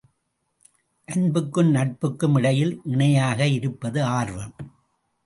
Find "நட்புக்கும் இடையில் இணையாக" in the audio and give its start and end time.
1.75-3.47